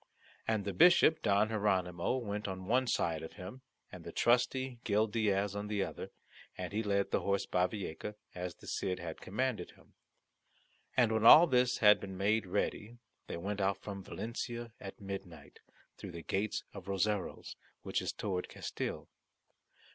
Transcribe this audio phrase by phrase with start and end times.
[0.47, 3.61] And the Bishop Don Hieronymo went on one side of him,
[3.91, 6.09] and the trusty Gil Diaz on the other,
[6.57, 9.93] and he led the horse Bavieca, as the Cid had commanded him.
[10.97, 15.59] And when all this had been made ready, they went out from Valencia at midnight,
[15.99, 19.07] through the gate of Roseros, which is towards Castille.